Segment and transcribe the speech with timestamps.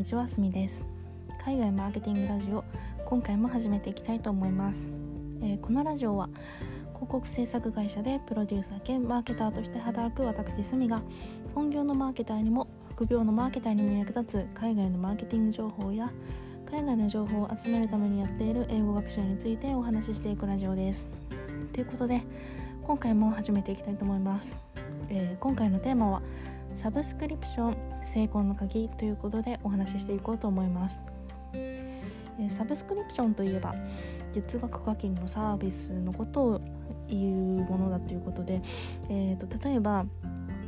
[0.00, 0.82] にちはすみです。
[1.44, 2.64] 海外マーケティングラジオ
[3.04, 4.78] 今回も始めていきたいと思います、
[5.42, 6.30] えー、このラジオは
[6.94, 11.02] 広告制作会社でプロデューサー兼マーケターとして働く私すみが
[11.54, 16.10] 本業のマーケターにも副業のマーケターにも役立つ海外のマーケティング情報や
[16.64, 21.10] 海外の情報を集めるためにやっている英語学習についてお話ししていくラジオです。
[21.74, 22.22] ということで
[22.84, 24.56] 今回も始めていきたいと思います、
[25.10, 26.22] えー、今回のテーマは
[26.76, 30.98] サブスクリプション成功の鍵ということでお話ししていこうと思います、
[31.52, 33.74] え、サブスクリプションといえば
[34.32, 36.60] 月額課金のサービスのことを
[37.08, 38.62] 言うものだということで、
[39.08, 40.06] えーと、例えば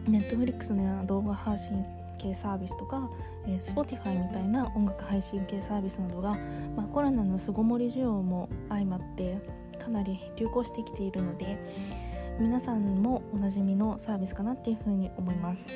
[0.04, 1.84] Netflix のような動画配信
[2.18, 3.08] 系サービスとか、
[3.46, 6.36] えー、Spotify みたいな音楽配信系サービスなどが、
[6.76, 9.38] まあ、コロナの巣ごもり需要も相まって
[9.80, 11.58] かなり流行してきているので
[12.38, 15.66] 皆さんもおなじみのサービスかなっていうふうに思います。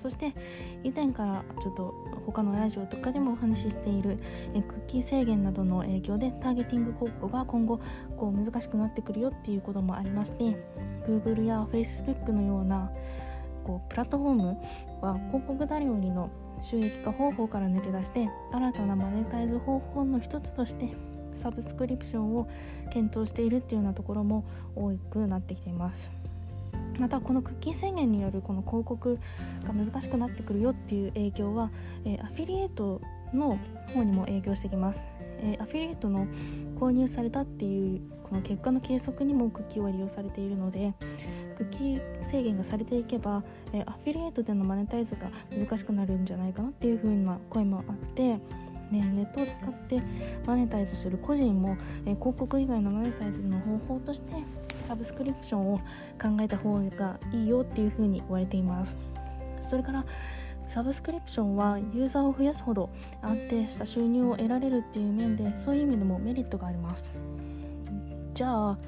[0.00, 0.32] そして
[0.82, 4.18] 以前からちょっと他のラジオとかでもお話ししている
[4.54, 7.80] えクッキー制限などの影響でターゲティング広告が今後
[8.16, 10.56] こう難しくなってくるよっていうこともありまして
[11.06, 12.90] Google や Facebook のような
[13.62, 14.46] こうプラットフォーム
[15.02, 16.30] は広告だよりの
[16.62, 20.94] 収益化方法から抜け出して新たなマネタイズ方法の一つとして
[21.34, 22.48] サブスクリプションを
[22.92, 26.10] 検討しているっていうようなところも多くなってきています。
[26.98, 29.18] またこのクッキー制限によるこの広告
[29.64, 31.70] が難しくなってくるよっていう影響は、
[32.04, 33.00] えー、アフィリエイト
[33.32, 33.58] の
[33.94, 35.02] 方にも影響してきます、
[35.40, 36.26] えー、アフィリエイトの
[36.78, 40.92] 購入されたっていうこの結果の計測にもクッキーは利用されているので
[41.56, 43.42] クッキー制限がされていけば、
[43.72, 48.38] えー、アフィリエイトでのマネタイズが難しくなるんじゃないかなっていう風な声もあって
[48.90, 50.02] ね、ネットを使って
[50.46, 54.32] マネタイズする個人も、え、広告以外のマネタイズの方法として
[54.84, 55.82] サブスクリプションを考
[56.40, 58.96] えた方がいいよっていうふうに言われています。
[59.60, 60.04] それから
[60.68, 62.90] サブスクリプションはユーザーを増やすほど
[63.22, 67.12] 安定した収入を得られるっていう面でそういう意味でもメリットがあります。
[68.34, 68.78] じゃあ、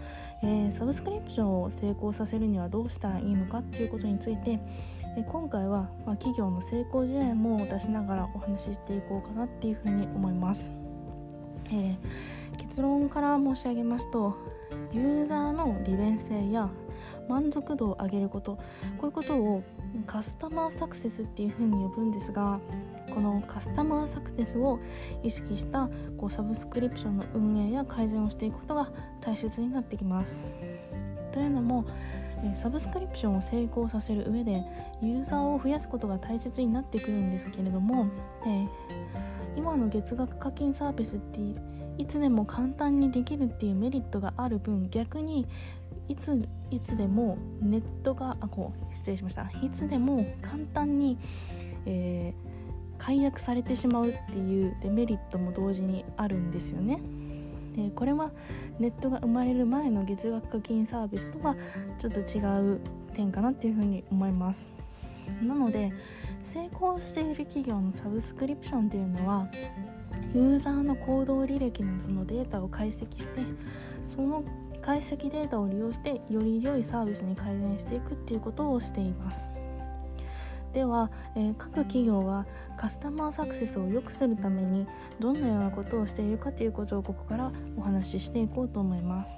[0.42, 4.60] えー、サブスクリプションを成功させるにはどうしたらいいのかっていうことについて
[5.16, 10.70] え今回は、まあ、企業の成功事例も出しながらお話ししていこうかなっていうふうに思います、
[11.66, 11.96] えー、
[12.56, 14.34] 結論から申し上げますと
[14.92, 16.70] ユーザーの利便性や
[17.28, 18.56] 満足度を上げること
[18.98, 19.62] こういうことを
[20.06, 22.58] カスタマーサクセスっていうふうに呼ぶんですが
[23.14, 24.78] このカスタマーサクセスを
[25.22, 28.90] 意識したこうサブスクリプションの運営や改善をしていくことが
[29.20, 30.40] 大切になってきます。
[31.32, 31.84] というのも
[32.54, 34.62] サブスクリプションを成功させる上で
[35.00, 38.06] ユーザーを増やすことが大切になってくるんですけれども、
[38.46, 38.66] え
[39.56, 41.40] 今の月額課金サービスって
[41.98, 45.46] いつでも簡単にできるっていうメリットがある分逆に
[46.08, 51.18] いついつでもネットがあこう失礼しましたいつでも簡単に、
[51.86, 57.00] えー、解約されてしまうっていうデメリットも同時にあるんですよね。
[57.74, 58.30] でこれは
[58.78, 61.56] ネットが生まれる前の月額課金サービスとは
[61.98, 62.40] ちょっと違
[62.74, 62.80] う
[63.14, 64.66] 点かなっていうふうに思います。
[65.42, 65.92] なので
[66.44, 69.48] 成功している企業のサブスクリプションというのは
[70.34, 73.42] ユーザーの行動履歴などのデータを解析して
[74.04, 74.44] その
[74.80, 79.48] 解析データを利用してより良いサービスに改善していくっていうことをしています。
[80.72, 82.46] では、えー、各企業は
[82.76, 84.86] カスタマーサクセスを良くするために
[85.20, 89.32] どんなようなことをしているかということをここからお話ししていこうと思います、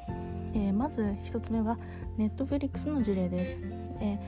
[0.54, 1.78] えー、まず1つ目は
[2.18, 3.58] Netflix の事例です、
[4.00, 4.18] え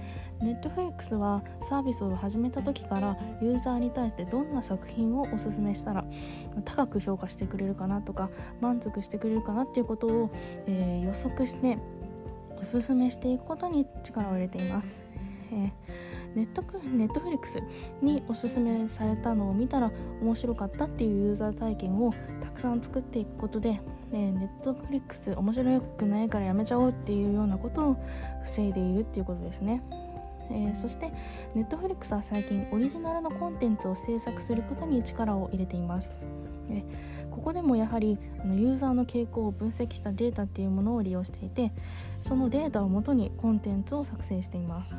[0.40, 6.04] ー、Netflix はサービスを始めた時からユーザーに対してどんな作品をおすすめしたら
[6.64, 8.30] 高く評価してくれるかなとか
[8.60, 10.30] 満足してくれるかなっていうことを、
[10.66, 11.78] えー、予測して
[12.58, 14.98] おすすめしていくことに力を入れています、
[15.52, 17.62] えーネットネットフリックス
[18.02, 23.80] におすすめされたのを見たら面白かったっていうユーザー体験をたくさん作っていくことで、
[24.12, 27.96] えー、ネットフリックス面白くないからやめちゃおうっていうようなことを
[28.44, 29.82] 防いでいるっていうことですね。
[30.48, 31.12] えー、そして
[31.54, 36.10] ネットフリックスは最近オリジナルのコンテンツを制作することに力を入れています。
[36.70, 36.84] え
[37.30, 41.72] ここでもやはりあのユーザーの傾向を分析したデータっていうものを利用していて
[42.20, 44.94] そのデータをもとにコンテンツを作成しています。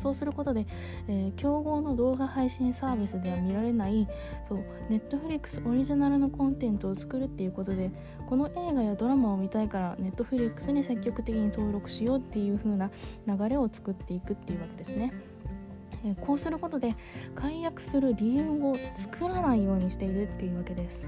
[0.00, 0.66] そうすることで、
[1.08, 4.08] えー、競合の動画配信サービスでは見られない
[4.42, 7.90] そうネットフリックスオリジナルのコンテンツを作るっていうことで
[8.26, 12.90] この映画やドラマを見たいからネットフリックスに積極的に登録しようっていう風な
[13.26, 15.12] 流れを作っていくっていうわけですね。
[16.02, 16.96] えこうすることで
[17.34, 21.06] 解約する理由を作らないようにしているっていうわけです。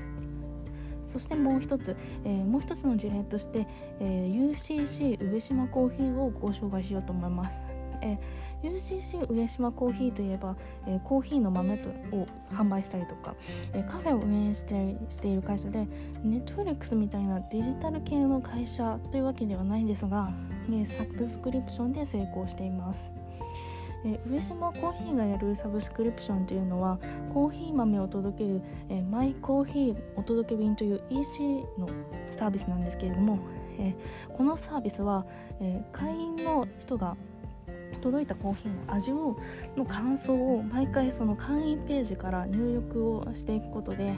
[1.06, 3.67] そしてもう一つ、えー、もう一つの事例として、
[4.00, 7.61] えー、UCC 上島コーヒーをご紹介しようと思います。
[8.03, 8.19] え
[8.63, 10.57] UCC 上島コーヒーといえば、
[10.87, 13.35] え、コーヒーの豆とを販売したりとか、
[13.75, 15.87] え、カフェを運営してしている会社で
[16.23, 20.33] ネットフリックスみたいなデジタル系の会社というわけではないんですが、
[20.71, 23.11] えサブスクリプションで成功しています。
[24.05, 26.99] え上島コーヒーがやるサブスクリプションというのは
[27.33, 31.89] コーヒー豆を届ける、えマイコーヒーお届け便という EC の
[32.31, 33.39] サービスなんですけれども、
[33.79, 33.95] え
[34.37, 35.27] このサービスは、
[35.61, 37.17] え会員の人が
[38.00, 39.37] 届いたコーヒーの味を
[39.77, 44.15] の感想を毎回その会員ページから入力をしていくことで、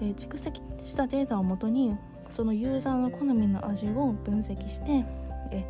[0.00, 1.96] えー、蓄積したデータをもとに
[2.30, 5.04] そのユーザーの好みの味を分析して、
[5.50, 5.64] え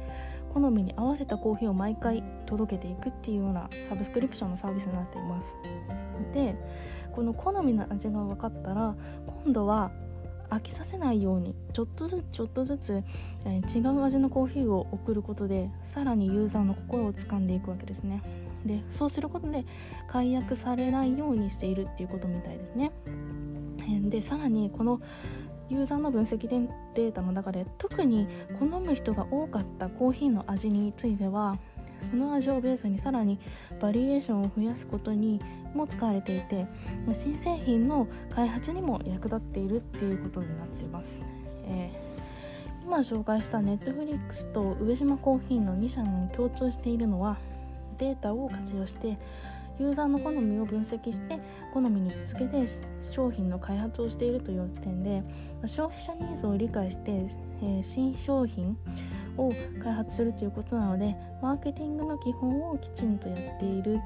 [0.50, 5.54] ー、好みに合わせたコーヒーを毎回届けていくっていうようなサブスクリプションのサービスになっています。
[6.34, 6.54] で
[7.12, 8.94] この好みの味が分かったら
[9.44, 9.90] 今度は
[10.50, 13.02] 飽きさせないようにちょっとずつちょっとずつ、
[13.44, 18.22] えー、違う味のコーヒーを送ることでさらにユーザーの心を掴んでいくわけですね。
[18.64, 19.64] でそうすることで
[20.06, 22.92] 解約されないようにしているっていうことみたいですね。
[24.10, 25.00] でさらにこの
[25.70, 28.26] ユーザーの分析データの中で特に
[28.58, 31.58] 好む人が多かったコーヒーの味については
[32.00, 33.38] その味をベースにさらに
[33.80, 35.40] バリエーションを増やすことに
[35.74, 36.66] も使われていて
[37.12, 41.22] 新製品の開発にも役立っているっていうことになっています、
[41.64, 47.38] えー、今紹介したネットフリックスと上島コーヒーの2社の共通しているのは
[47.98, 49.18] データを活用して
[49.78, 51.40] ユーザーの好みを分析して
[51.72, 52.66] 好みにつけて
[53.00, 55.22] 商品の開発をしているという点で
[55.64, 58.76] 消費者ニーズを理解して、えー、新商品
[59.40, 59.52] を
[59.82, 64.00] 開発するということなのでマーケティングの基本をきちんとやっている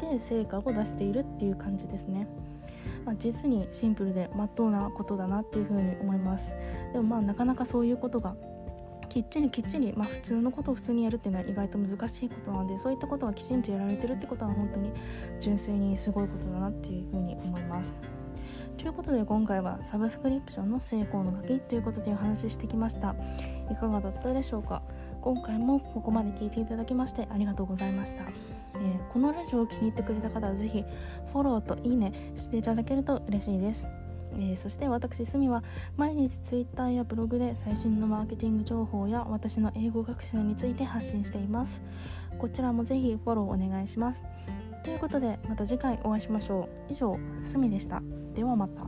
[0.00, 2.26] で成果を出しているっていう感じですね。
[3.04, 6.54] まあ、実にシンプルでまっとうなことだなっていうふうに思います
[6.92, 8.34] でもまあなかなかそういうことが
[9.10, 14.90] きっちりきっちり、まあ、普通のことを普通にやるっていうのは意外と難しいことなのでそういったことがきちんとやられてるってことは本当に
[15.38, 17.92] 純粋にすごいことだなっていうふうに思います
[18.84, 23.16] ということで今回はサブスクリプションの成功の鍵ということでお話ししてきました。
[23.72, 24.82] いかがだったでしょうか？
[25.22, 28.24] 今回もここまで聞いていただきましてありがとうございました、
[28.74, 30.84] えー、このラジオを気に入ってくれた方は是非
[31.32, 33.86] フォローといいねしていただけると嬉しいです。
[34.34, 35.64] えー、そして私すみは
[35.96, 41.80] 毎日 Twitter やブログで最新のマーケティング情報や私の英語学習について発信しています。
[42.38, 44.22] こちらもぜひフォローお願いします。
[44.82, 46.92] ということでまた次回お会いしましょう。
[46.92, 48.02] 以上すみでした。
[48.34, 48.82] ではまた。